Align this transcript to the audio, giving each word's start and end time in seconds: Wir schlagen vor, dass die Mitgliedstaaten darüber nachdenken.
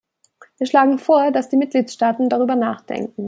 Wir 0.57 0.65
schlagen 0.65 0.97
vor, 0.97 1.29
dass 1.29 1.49
die 1.49 1.57
Mitgliedstaaten 1.57 2.27
darüber 2.27 2.55
nachdenken. 2.55 3.13